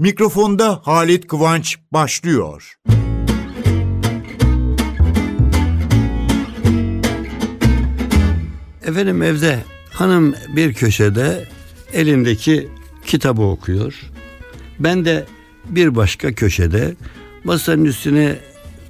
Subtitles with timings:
[0.00, 2.74] Mikrofonda Halit Kıvanç başlıyor.
[8.86, 9.58] Efendim evde
[9.90, 11.48] hanım bir köşede
[11.92, 12.68] elindeki
[13.06, 13.94] kitabı okuyor.
[14.78, 15.26] Ben de
[15.68, 16.94] bir başka köşede
[17.44, 18.36] masanın üstüne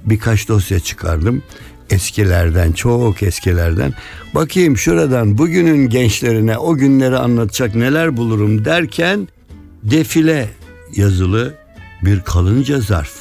[0.05, 1.43] birkaç dosya çıkardım.
[1.89, 3.93] Eskilerden, çok eskilerden.
[4.35, 9.27] Bakayım şuradan bugünün gençlerine o günleri anlatacak neler bulurum derken
[9.83, 10.58] defile
[10.95, 11.53] yazılı
[12.01, 13.13] bir kalınca zarf.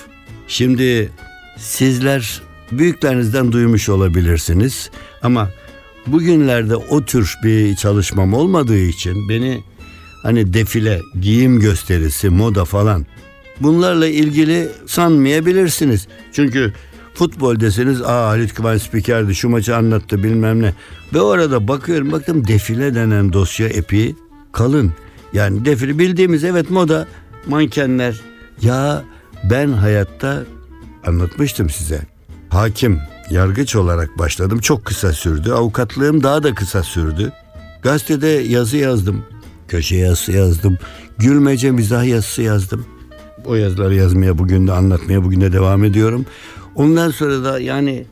[0.49, 1.11] Şimdi
[1.57, 4.91] sizler büyüklerinizden duymuş olabilirsiniz
[5.23, 5.49] ama
[6.07, 9.63] bugünlerde o tür bir çalışmam olmadığı için beni
[10.23, 13.07] hani defile, giyim gösterisi, moda falan
[13.61, 16.09] bunlarla ilgili sanmayabilirsiniz.
[16.33, 16.73] Çünkü
[17.15, 20.75] futbol deseniz aa Halit Kıvanç spikerdi şu maçı anlattı bilmem ne.
[21.15, 24.17] Ve orada bakıyorum baktım defile denen dosya epi
[24.53, 24.93] kalın.
[25.33, 27.09] Yani defile bildiğimiz evet moda
[27.47, 28.21] mankenler.
[28.63, 29.05] Ya
[29.51, 30.45] ben hayatta
[31.07, 32.03] anlatmıştım size.
[32.49, 34.59] Hakim, yargıç olarak başladım.
[34.59, 35.53] Çok kısa sürdü.
[35.53, 37.33] Avukatlığım daha da kısa sürdü.
[37.83, 39.25] Gazetede yazı yazdım.
[39.69, 40.79] Köşe yazısı yazdım.
[41.19, 42.87] Gülmece mizah yazısı yazdım.
[43.45, 46.27] O yazıları yazmaya bugün de anlatmaya bugün de devam ediyorum.
[46.75, 48.07] Ondan sonra da yani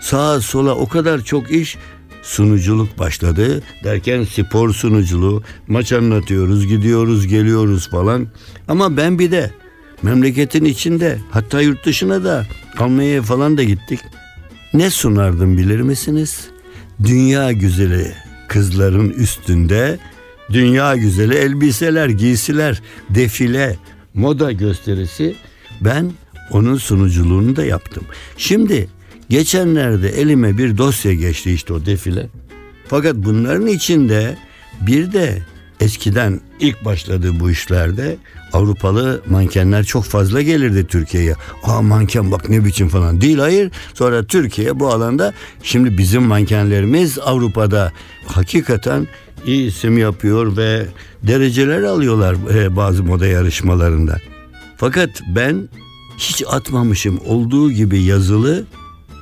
[0.00, 1.78] sağa sola o kadar çok iş
[2.22, 3.62] sunuculuk başladı.
[3.84, 8.28] Derken spor sunuculuğu, maç anlatıyoruz, gidiyoruz, geliyoruz falan.
[8.68, 9.50] Ama ben bir de
[10.02, 12.46] memleketin içinde hatta yurt dışına da
[12.78, 14.00] Almanya'ya falan da gittik.
[14.74, 16.48] Ne sunardım bilir misiniz?
[17.04, 18.14] Dünya güzeli
[18.48, 19.98] kızların üstünde
[20.50, 23.76] dünya güzeli elbiseler, giysiler, defile,
[24.14, 25.34] moda gösterisi
[25.80, 26.12] ben
[26.50, 28.04] onun sunuculuğunu da yaptım.
[28.36, 28.88] Şimdi
[29.28, 32.28] geçenlerde elime bir dosya geçti işte o defile.
[32.88, 34.36] Fakat bunların içinde
[34.80, 35.42] bir de
[35.80, 38.16] eskiden ilk başladığı bu işlerde
[38.52, 41.34] Avrupalı mankenler çok fazla gelirdi Türkiye'ye.
[41.64, 43.20] Aa manken bak ne biçim falan.
[43.20, 43.70] Değil hayır.
[43.94, 47.92] Sonra Türkiye bu alanda şimdi bizim mankenlerimiz Avrupa'da
[48.26, 49.08] hakikaten
[49.46, 50.86] iyi isim yapıyor ve
[51.22, 54.18] dereceler alıyorlar e, bazı moda yarışmalarında.
[54.76, 55.68] Fakat ben
[56.18, 58.64] hiç atmamışım olduğu gibi yazılı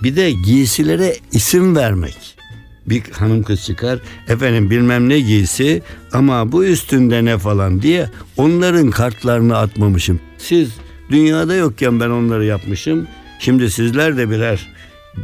[0.03, 2.37] bir de giysilere isim vermek.
[2.87, 8.91] Bir hanım kız çıkar efendim bilmem ne giysi ama bu üstünde ne falan diye onların
[8.91, 10.21] kartlarını atmamışım.
[10.38, 10.71] Siz
[11.11, 13.06] dünyada yokken ben onları yapmışım.
[13.38, 14.69] Şimdi sizler de birer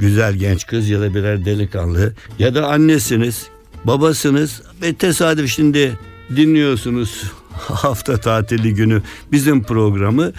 [0.00, 3.46] güzel genç kız ya da birer delikanlı ya da annesiniz,
[3.84, 5.98] babasınız ve tesadüf şimdi
[6.36, 7.22] dinliyorsunuz
[7.52, 10.32] hafta tatili günü bizim programı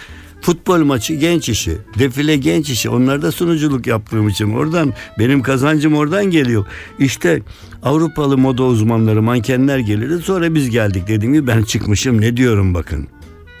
[0.48, 2.90] futbol maçı genç işi, defile genç işi.
[2.90, 6.66] Onlarda sunuculuk yaptığım için oradan benim kazancım oradan geliyor.
[6.98, 7.42] İşte
[7.82, 10.22] Avrupalı moda uzmanları, mankenler gelirdi.
[10.22, 13.08] Sonra biz geldik dediğim gibi ben çıkmışım ne diyorum bakın.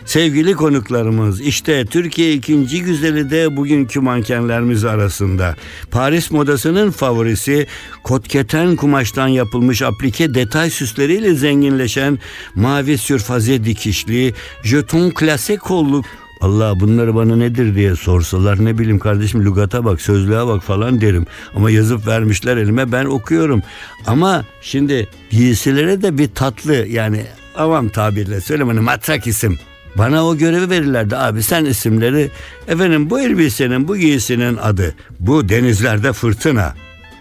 [0.04, 5.56] Sevgili konuklarımız işte Türkiye ikinci güzeli de bugünkü mankenlerimiz arasında.
[5.90, 7.66] Paris modasının favorisi
[8.02, 12.18] kotketen kumaştan yapılmış aplike detay süsleriyle zenginleşen
[12.54, 14.34] mavi sürfaze dikişli
[14.64, 16.04] jeton klase kolluk
[16.40, 21.26] Allah bunları bana nedir diye sorsalar ne bileyim kardeşim lügata bak sözlüğe bak falan derim.
[21.54, 23.62] Ama yazıp vermişler elime ben okuyorum.
[24.06, 27.24] Ama şimdi giysilere de bir tatlı yani
[27.56, 29.58] avam tabirle söyleyeyim hani matrak isim.
[29.94, 32.30] Bana o görevi verirlerdi abi sen isimleri
[32.68, 36.74] efendim bu elbisenin bu giysinin adı bu denizlerde fırtına.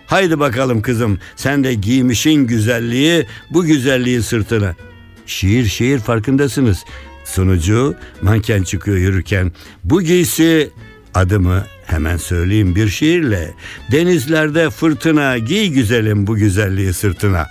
[0.07, 4.75] Haydi bakalım kızım sen de giymişin güzelliği bu güzelliği sırtına.
[5.25, 6.85] Şiir şiir farkındasınız.
[7.27, 9.51] Sunucu manken çıkıyor yürürken
[9.83, 10.69] bu giysi
[11.13, 13.53] adımı hemen söyleyeyim bir şiirle.
[13.91, 17.47] Denizlerde fırtına giy güzelim bu güzelliği sırtına.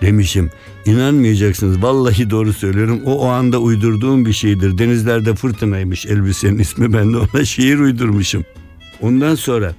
[0.00, 0.50] Demişim
[0.86, 4.78] inanmayacaksınız vallahi doğru söylüyorum o o anda uydurduğum bir şeydir.
[4.78, 8.44] Denizlerde fırtınaymış elbisenin ismi ben de ona şiir uydurmuşum.
[9.00, 9.74] Ondan sonra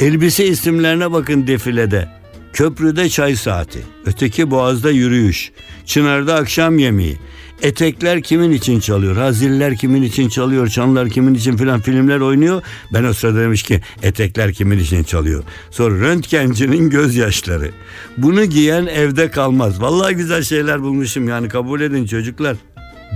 [0.00, 2.08] elbise isimlerine bakın defilede.
[2.52, 5.52] Köprüde çay saati, öteki boğazda yürüyüş,
[5.86, 7.18] çınarda akşam yemeği,
[7.64, 9.16] Etekler kimin için çalıyor?
[9.16, 10.68] Haziller kimin için çalıyor?
[10.68, 12.62] Çanlar kimin için filan filmler oynuyor.
[12.92, 15.44] Ben o sırada demiş ki etekler kimin için çalıyor?
[15.70, 17.70] Sonra röntgencinin gözyaşları.
[18.16, 19.80] Bunu giyen evde kalmaz.
[19.80, 22.56] Vallahi güzel şeyler bulmuşum yani kabul edin çocuklar.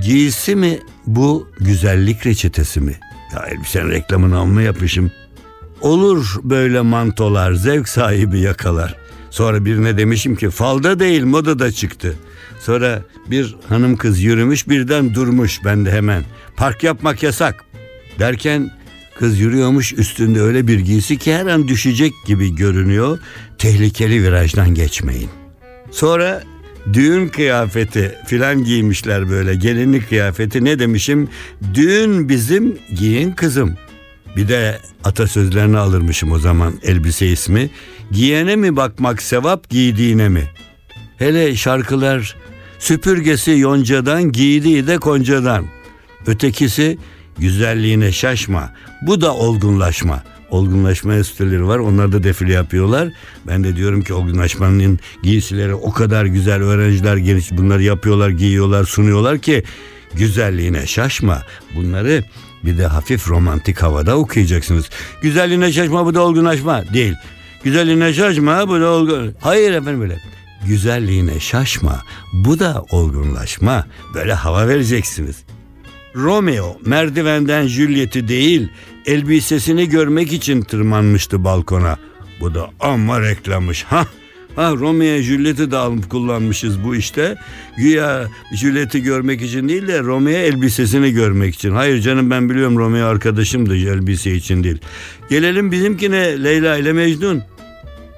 [0.02, 2.96] Giysi mi bu güzellik reçetesi mi?
[3.34, 5.10] Ya elbisenin reklamını amma yapmışım.
[5.80, 8.96] Olur böyle mantolar zevk sahibi yakalar.
[9.30, 12.14] Sonra birine demişim ki falda değil modada çıktı.
[12.60, 16.24] Sonra bir hanım kız yürümüş birden durmuş ben de hemen.
[16.56, 17.64] Park yapmak yasak.
[18.18, 18.70] Derken
[19.18, 23.18] kız yürüyormuş üstünde öyle bir giysi ki her an düşecek gibi görünüyor.
[23.58, 25.28] Tehlikeli virajdan geçmeyin.
[25.90, 26.42] Sonra
[26.92, 31.28] düğün kıyafeti filan giymişler böyle gelinlik kıyafeti ne demişim
[31.74, 33.74] düğün bizim giyin kızım
[34.36, 37.70] bir de atasözlerini alırmışım o zaman elbise ismi
[38.12, 40.44] giyene mi bakmak sevap giydiğine mi
[41.18, 42.36] hele şarkılar
[42.78, 45.64] süpürgesi yoncadan giydiği de koncadan
[46.26, 46.98] ötekisi
[47.38, 48.72] güzelliğine şaşma
[49.02, 51.78] bu da olgunlaşma olgunlaşma enstitüleri var.
[51.78, 53.08] Onlar da defile yapıyorlar.
[53.46, 59.38] Ben de diyorum ki olgunlaşmanın giysileri o kadar güzel öğrenciler geniş bunları yapıyorlar, giyiyorlar, sunuyorlar
[59.38, 59.62] ki
[60.14, 61.42] güzelliğine şaşma.
[61.76, 62.24] Bunları
[62.64, 64.90] bir de hafif romantik havada okuyacaksınız.
[65.22, 67.14] Güzelliğine şaşma bu da olgunlaşma değil.
[67.64, 69.34] Güzelliğine şaşma bu da olgun.
[69.40, 70.37] Hayır efendim böyle.
[70.68, 73.86] Güzelliğine şaşma bu da olgunlaşma.
[74.14, 75.36] Böyle hava vereceksiniz.
[76.14, 78.68] Romeo merdivenden Juliet'i değil
[79.06, 81.96] elbisesini görmek için tırmanmıştı balkona.
[82.40, 83.82] Bu da amma reklammış.
[83.82, 84.06] Ha
[84.58, 87.36] Ha Romeo Juliet'i de alıp kullanmışız bu işte.
[87.76, 91.70] Güya Juliet'i görmek için değil de Romeo elbisesini görmek için.
[91.70, 94.78] Hayır canım ben biliyorum Romeo arkadaşım da elbise için değil.
[95.30, 97.42] Gelelim bizimkine Leyla ile Mecnun.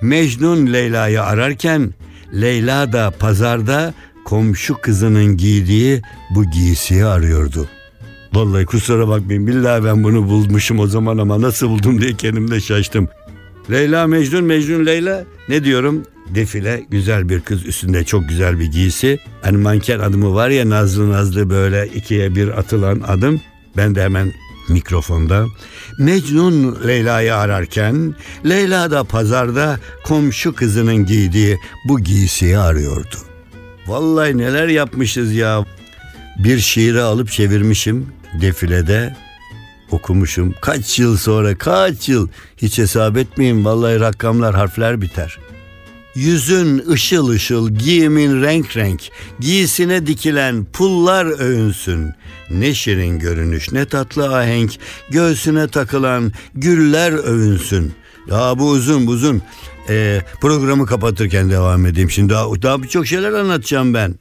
[0.03, 1.95] Mecnun Leyla'yı ararken
[2.35, 3.95] Leyla da pazarda
[4.25, 7.69] komşu kızının giydiği bu giysiyi arıyordu.
[8.33, 13.09] Vallahi kusura bakmayın billahi ben bunu bulmuşum o zaman ama nasıl buldum diye kendimde şaştım.
[13.71, 16.03] Leyla Mecnun, Mecnun Leyla ne diyorum?
[16.35, 19.19] Defile güzel bir kız üstünde çok güzel bir giysi.
[19.43, 23.41] Hani manken adımı var ya nazlı nazlı böyle ikiye bir atılan adım.
[23.77, 24.33] Ben de hemen
[24.71, 25.47] mikrofonda.
[25.99, 28.15] Mecnun Leyla'yı ararken
[28.49, 33.17] Leyla da pazarda komşu kızının giydiği bu giysiyi arıyordu.
[33.87, 35.65] Vallahi neler yapmışız ya.
[36.39, 38.07] Bir şiiri alıp çevirmişim
[38.41, 39.17] defilede
[39.91, 40.55] okumuşum.
[40.61, 45.39] Kaç yıl sonra kaç yıl hiç hesap etmeyin vallahi rakamlar harfler biter.
[46.15, 49.01] Yüzün ışıl ışıl, giyimin renk renk,
[49.41, 52.11] giysine dikilen pullar övünsün.
[52.51, 54.73] Ne şirin görünüş, ne tatlı ahenk,
[55.11, 57.93] göğsüne takılan güller övünsün.
[58.31, 59.43] Ya bu uzun uzun.
[59.89, 62.11] Ee, programı kapatırken devam edeyim.
[62.11, 64.15] Şimdi daha, daha birçok şeyler anlatacağım ben.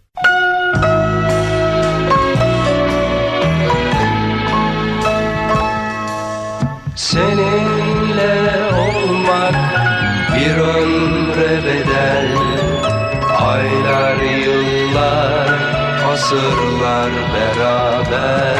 [16.29, 18.57] Asırlar beraber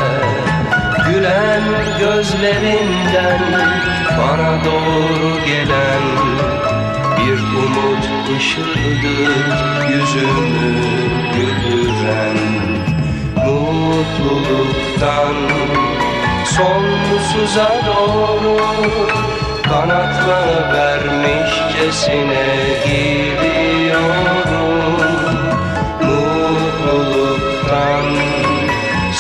[1.08, 1.64] Gülen
[2.00, 3.42] gözlerinden
[4.18, 6.04] bana doğru gelen
[7.18, 8.06] Bir umut
[8.38, 9.54] ışığıdır
[9.90, 10.72] yüzümü
[11.34, 12.40] güldüren
[13.36, 15.36] Mutluluktan
[16.46, 18.58] sonsuza doğru
[19.64, 22.46] kanatları vermişçesine
[22.86, 24.39] gidiyorum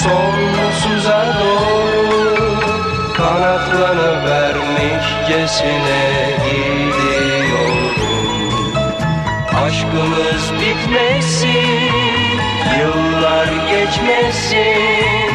[0.04, 2.60] sonsuza doğru
[3.18, 6.01] kanatları vermişçesine
[6.46, 7.90] gidiyorum
[9.66, 11.90] aşkımız bitmesin
[12.80, 15.30] yıllar geçmesin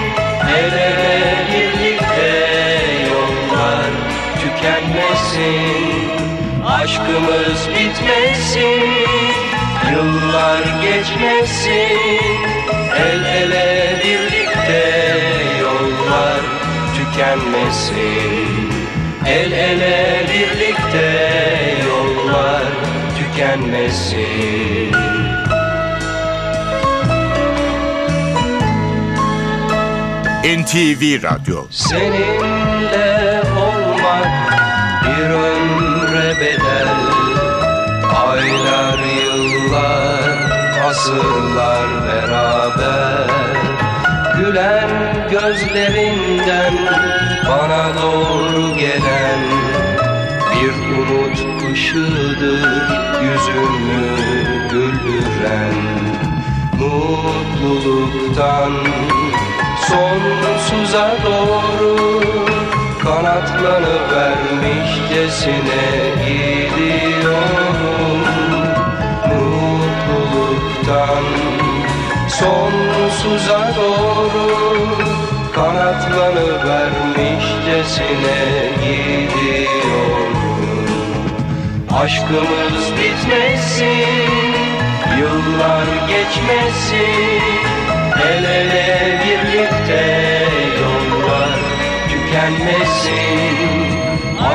[0.57, 2.33] El ele birlikte
[3.11, 3.91] yollar
[4.41, 6.15] tükenmesin.
[6.67, 8.83] Aşkımız bitmesin
[9.93, 12.39] Yıllar geçmesin
[12.97, 14.34] El ele birlikte
[17.15, 18.73] tükenmesin.
[19.27, 22.65] El ele birlikte yollar
[23.19, 24.95] tükenmesin.
[30.45, 31.65] NTV Radyo.
[31.71, 34.53] Seninle olmak
[35.05, 36.89] bir ömre bedel.
[38.27, 40.39] Aylar, yıllar,
[40.91, 43.44] asırlar beraber
[45.35, 46.75] gözlerinden
[47.49, 49.41] bana doğru gelen
[50.53, 51.39] Bir umut
[51.73, 52.65] ışığıdır
[53.23, 54.07] yüzümü
[54.71, 55.75] güldüren.
[56.79, 58.73] Mutluluktan
[59.89, 61.93] sonsuza doğru
[63.03, 65.85] kanatlanı vermişcesine
[66.27, 68.21] gidiyorum.
[69.27, 71.25] Mutluluktan
[72.29, 75.14] sonsuza doğru
[75.55, 78.39] kanatlanı vermişcesine
[78.83, 80.35] gidiyorum.
[82.03, 84.55] Aşkımız bitmesin
[85.19, 87.43] yıllar geçmesin.
[88.29, 90.05] El ele birlikte
[90.81, 91.59] yollar
[92.09, 93.57] tükenmesin.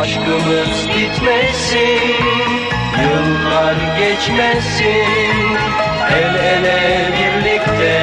[0.02, 2.00] Aşkımız bitmesin
[3.02, 5.58] Yıllar geçmesin.
[6.12, 7.94] El ele birlikte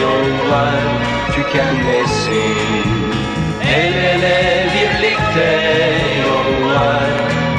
[0.00, 1.05] yollar
[1.46, 2.56] tükenmesin
[3.76, 5.72] El ele birlikte
[6.26, 7.10] yollar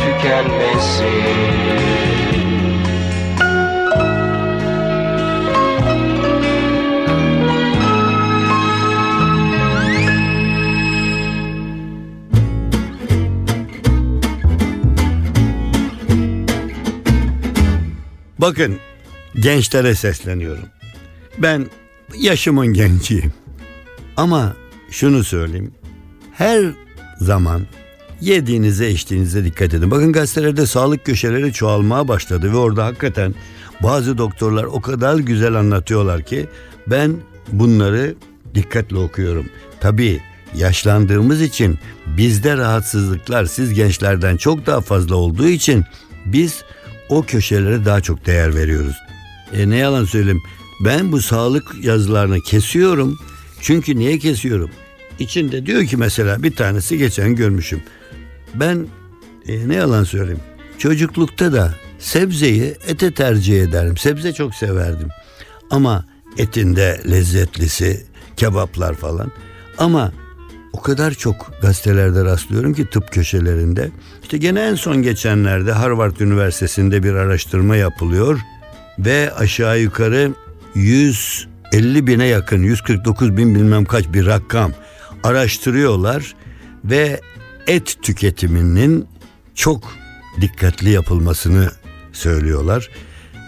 [0.01, 1.58] tükenmesin
[18.39, 18.79] Bakın
[19.39, 20.65] gençlere sesleniyorum.
[21.38, 21.65] Ben
[22.17, 23.34] yaşımın genciyim.
[24.17, 24.55] Ama
[24.91, 25.71] şunu söyleyeyim.
[26.33, 26.65] Her
[27.19, 27.62] zaman
[28.21, 29.91] yediğinize içtiğinize dikkat edin.
[29.91, 33.36] Bakın gazetelerde sağlık köşeleri çoğalmaya başladı ve orada hakikaten
[33.83, 36.47] bazı doktorlar o kadar güzel anlatıyorlar ki
[36.88, 37.15] ben
[37.51, 38.15] bunları
[38.55, 39.45] dikkatle okuyorum.
[39.79, 40.21] Tabii
[40.55, 45.86] yaşlandığımız için bizde rahatsızlıklar siz gençlerden çok daha fazla olduğu için
[46.25, 46.63] biz
[47.09, 48.95] o köşelere daha çok değer veriyoruz.
[49.53, 50.43] E ne yalan söyleyeyim
[50.86, 53.19] ben bu sağlık yazılarını kesiyorum.
[53.67, 54.69] Çünkü niye kesiyorum?
[55.19, 57.81] İçinde diyor ki mesela bir tanesi geçen görmüşüm.
[58.55, 58.88] Ben
[59.47, 60.39] e, ne yalan söyleyeyim.
[60.77, 63.97] Çocuklukta da sebzeyi ete tercih ederim.
[63.97, 65.07] Sebze çok severdim.
[65.69, 66.05] Ama
[66.38, 68.05] etinde lezzetlisi,
[68.38, 69.31] kebaplar falan.
[69.77, 70.12] Ama
[70.74, 73.89] o kadar çok gazetelerde rastlıyorum ki tıp köşelerinde.
[74.24, 78.39] İşte gene en son geçenlerde Harvard Üniversitesi'nde bir araştırma yapılıyor
[79.00, 80.33] ve aşağı yukarı
[81.74, 84.71] 150 bine yakın 149 bin bilmem kaç bir rakam
[85.24, 86.36] araştırıyorlar
[86.86, 87.21] ve
[87.67, 89.07] et tüketiminin
[89.55, 89.93] çok
[90.41, 91.71] dikkatli yapılmasını
[92.13, 92.89] söylüyorlar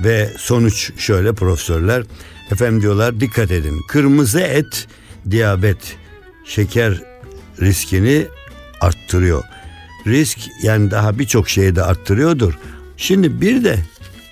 [0.04, 2.04] ve sonuç şöyle profesörler
[2.52, 4.88] efendim diyorlar dikkat edin kırmızı et
[5.30, 5.98] diyabet
[6.46, 7.04] şeker
[7.62, 8.26] riskini
[8.82, 9.44] arttırıyor.
[10.08, 12.54] Risk yani daha birçok şeyi de arttırıyordur.
[12.98, 13.80] Şimdi bir de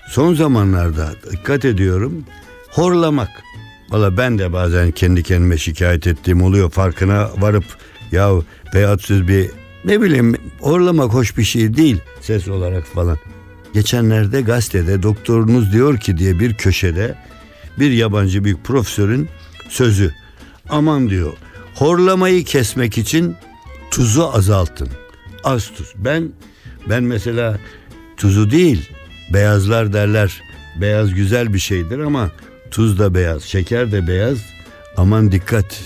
[0.10, 2.26] son zamanlarda dikkat ediyorum
[2.70, 3.47] horlamak.
[3.90, 7.66] Valla ben de bazen kendi kendime şikayet ettiğim oluyor farkına varıp
[8.12, 8.32] ya
[8.74, 9.50] veyahut siz bir
[9.86, 13.18] ne bileyim horlamak hoş bir şey değil ses olarak falan.
[13.74, 17.16] Geçenlerde gazetede doktorunuz diyor ki diye bir köşede
[17.80, 19.30] bir yabancı büyük profesörün
[19.70, 20.14] sözü.
[20.70, 21.34] Aman diyor
[21.76, 23.36] horlamayı kesmek için
[23.92, 24.90] tuzu azaltın.
[25.44, 25.94] Az tuz.
[25.98, 26.32] Ben
[26.90, 27.58] ben mesela
[28.18, 28.90] tuzu değil
[29.34, 30.42] beyazlar derler.
[30.82, 32.32] Beyaz güzel bir şeydir ama
[32.72, 34.38] tuz da beyaz, şeker de beyaz.
[34.98, 35.82] Aman dikkat.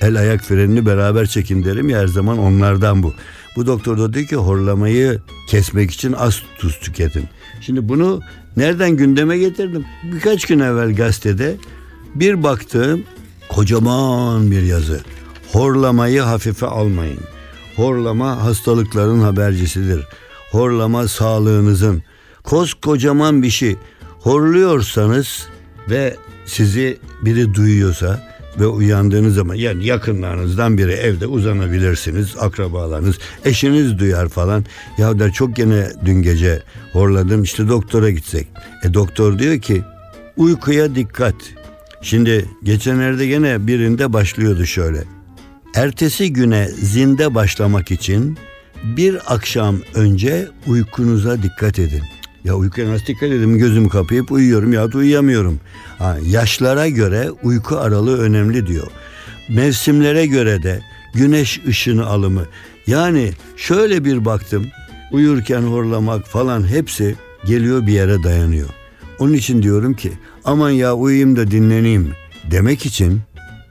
[0.00, 3.14] El ayak frenini beraber çekin derim ya her zaman onlardan bu.
[3.56, 7.24] Bu doktor da diyor ki horlamayı kesmek için az tuz tüketin.
[7.60, 8.20] Şimdi bunu
[8.56, 9.84] nereden gündeme getirdim?
[10.12, 11.56] Birkaç gün evvel gazetede
[12.14, 13.02] bir baktığım
[13.48, 15.00] kocaman bir yazı.
[15.52, 17.20] Horlamayı hafife almayın.
[17.76, 20.04] Horlama hastalıkların habercisidir.
[20.50, 22.02] Horlama sağlığınızın.
[22.44, 23.76] Koskocaman bir şey.
[24.20, 25.48] Horluyorsanız
[25.90, 26.16] ve
[26.46, 28.28] sizi biri duyuyorsa
[28.60, 34.64] ve uyandığınız zaman yani yakınlarınızdan biri evde uzanabilirsiniz akrabalarınız eşiniz duyar falan.
[34.98, 38.46] Ya der çok gene dün gece horladım işte doktora gitsek.
[38.84, 39.82] E doktor diyor ki
[40.36, 41.34] uykuya dikkat.
[42.02, 45.04] Şimdi geçenlerde gene birinde başlıyordu şöyle.
[45.74, 48.38] Ertesi güne zinde başlamak için
[48.84, 52.02] bir akşam önce uykunuza dikkat edin
[52.48, 53.30] ya uykuya nasıl dikkat?
[53.30, 55.60] Gözümü kapayıp uyuyorum ya da uyuyamıyorum.
[55.98, 58.86] Ha, yaşlara göre uyku aralığı önemli diyor.
[59.48, 60.80] Mevsimlere göre de
[61.14, 62.46] güneş ışını alımı.
[62.86, 64.66] Yani şöyle bir baktım
[65.12, 68.68] uyurken horlamak falan hepsi geliyor bir yere dayanıyor.
[69.18, 70.12] Onun için diyorum ki
[70.44, 72.12] aman ya uyuyayım da dinleneyim
[72.50, 73.20] demek için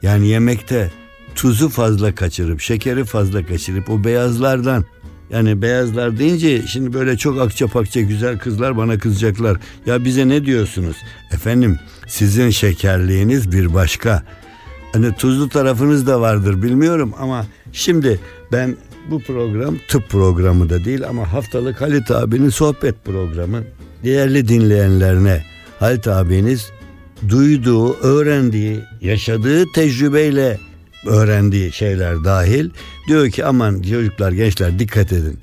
[0.02, 0.90] yani yemekte
[1.34, 4.84] tuzu fazla kaçırıp şekeri fazla kaçırıp o beyazlardan
[5.30, 9.58] yani beyazlar deyince şimdi böyle çok akça pakça güzel kızlar bana kızacaklar.
[9.86, 10.96] Ya bize ne diyorsunuz?
[11.32, 14.22] Efendim sizin şekerliğiniz bir başka.
[14.92, 18.20] Hani tuzlu tarafınız da vardır bilmiyorum ama şimdi
[18.52, 18.76] ben
[19.10, 23.62] bu program tıp programı da değil ama haftalık Halit abinin sohbet programı.
[24.04, 25.44] Değerli dinleyenlerine
[25.78, 26.70] Halit abiniz
[27.28, 30.58] duyduğu, öğrendiği, yaşadığı tecrübeyle
[31.06, 32.70] öğrendiği şeyler dahil
[33.08, 35.38] diyor ki aman çocuklar gençler dikkat edin.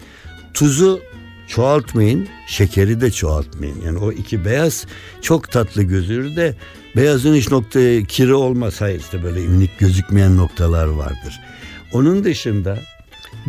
[0.53, 0.99] Tuzu
[1.47, 3.81] çoğaltmayın, şekeri de çoğaltmayın.
[3.85, 4.85] Yani o iki beyaz
[5.21, 6.55] çok tatlı gözürür de
[6.95, 8.81] beyazın hiç nokta kiri olmaz.
[8.99, 11.39] İşte böyle minik gözükmeyen noktalar vardır.
[11.93, 12.77] Onun dışında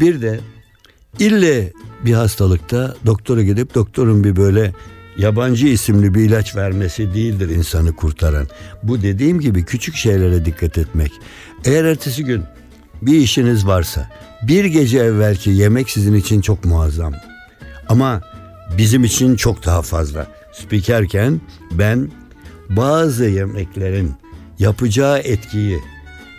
[0.01, 0.41] bir de
[1.19, 1.73] ille
[2.05, 4.73] bir hastalıkta doktora gidip doktorun bir böyle
[5.19, 8.47] yabancı isimli bir ilaç vermesi değildir insanı kurtaran.
[8.83, 11.13] Bu dediğim gibi küçük şeylere dikkat etmek.
[11.65, 12.43] Eğer ertesi gün
[13.03, 14.11] bir işiniz varsa
[14.43, 17.15] bir gece evvelki yemek sizin için çok muazzam.
[17.89, 18.21] Ama
[18.79, 20.27] bizim için çok daha fazla.
[20.53, 22.11] Spikerken ben
[22.69, 24.13] bazı yemeklerin
[24.59, 25.79] yapacağı etkiyi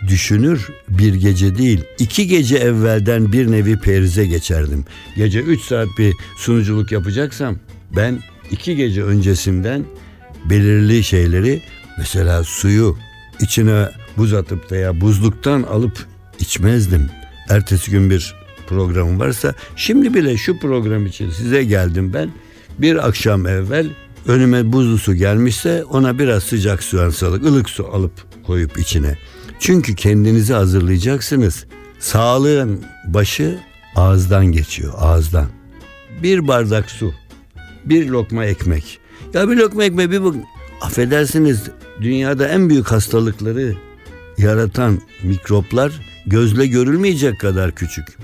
[0.08, 4.84] düşünür bir gece değil iki gece evvelden bir nevi perize geçerdim.
[5.16, 7.56] Gece 3 saat bir sunuculuk yapacaksam
[7.96, 8.18] ben
[8.50, 9.84] iki gece öncesinden
[10.44, 11.62] belirli şeyleri
[11.98, 12.96] mesela suyu
[13.40, 16.06] içine buz atıp veya buzluktan alıp
[16.38, 17.10] içmezdim.
[17.48, 18.34] Ertesi gün bir
[18.68, 22.30] programım varsa şimdi bile şu program için size geldim ben.
[22.78, 23.86] Bir akşam evvel
[24.26, 28.12] önüme buzlu su gelmişse ona biraz sıcak su ansalık ılık su alıp
[28.46, 29.18] koyup içine.
[29.58, 31.66] Çünkü kendinizi hazırlayacaksınız.
[31.98, 33.58] Sağlığın başı
[33.96, 35.46] ağızdan geçiyor ağızdan.
[36.22, 37.12] Bir bardak su,
[37.88, 38.98] bir lokma ekmek.
[39.34, 40.34] Ya bir lokma ekmek bir bak.
[40.80, 41.62] Affedersiniz
[42.00, 43.74] dünyada en büyük hastalıkları
[44.38, 45.92] yaratan mikroplar
[46.26, 48.18] gözle görülmeyecek kadar küçük.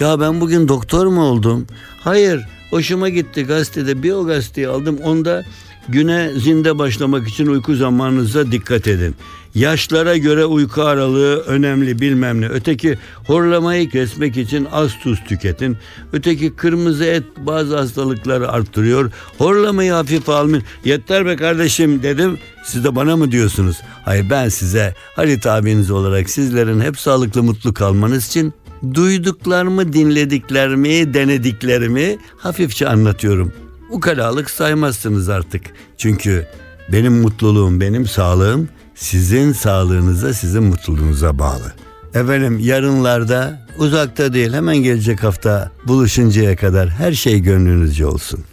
[0.00, 1.66] Ya ben bugün doktor mu oldum?
[2.00, 4.98] Hayır, hoşuma gitti gazetede bir o gazeteyi aldım.
[5.04, 5.44] Onda
[5.88, 9.14] güne zinde başlamak için uyku zamanınıza dikkat edin.
[9.54, 12.48] Yaşlara göre uyku aralığı önemli bilmem ne.
[12.48, 15.76] Öteki horlamayı kesmek için az tuz tüketin.
[16.12, 19.10] Öteki kırmızı et bazı hastalıkları arttırıyor.
[19.38, 20.64] Horlamayı hafife almayın.
[20.84, 22.38] Yeter be kardeşim dedim.
[22.64, 23.76] Siz de bana mı diyorsunuz?
[24.04, 28.54] Hayır ben size Halit abiniz olarak sizlerin hep sağlıklı mutlu kalmanız için
[28.94, 33.52] duyduklarımı, dinlediklerimi, denediklerimi hafifçe anlatıyorum.
[33.94, 35.62] Ukalalık saymazsınız artık.
[35.96, 36.46] Çünkü
[36.92, 41.72] benim mutluluğum, benim sağlığım sizin sağlığınıza, sizin mutluluğunuza bağlı.
[42.14, 48.44] Efendim yarınlarda uzakta değil hemen gelecek hafta buluşuncaya kadar her şey gönlünüzce olsun.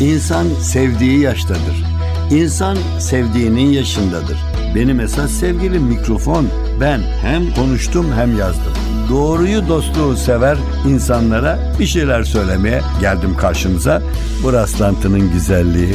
[0.00, 1.84] İnsan sevdiği yaştadır.
[2.30, 4.38] İnsan sevdiğinin yaşındadır.
[4.74, 6.48] Benim esas sevgilim mikrofon.
[6.80, 8.72] Ben hem konuştum hem yazdım.
[9.10, 10.58] Doğruyu dostluğu sever
[10.88, 14.02] insanlara bir şeyler söylemeye geldim karşınıza.
[14.42, 15.94] Bu rastlantının güzelliği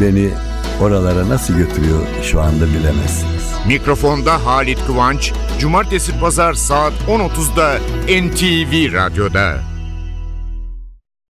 [0.00, 0.30] beni
[0.80, 3.52] oralara nasıl götürüyor şu anda bilemezsiniz.
[3.66, 9.71] Mikrofonda Halit Kıvanç, Cumartesi Pazar saat 10.30'da NTV Radyo'da.